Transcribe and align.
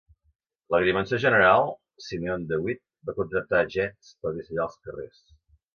L'agrimensor 0.75 1.21
general, 1.25 1.69
Simeon 2.07 2.49
DeWitt 2.53 2.83
va 3.11 3.17
contractar 3.21 3.65
Geddes 3.77 4.15
per 4.25 4.37
dissenyar 4.41 4.69
els 4.71 4.85
carrers. 4.89 5.27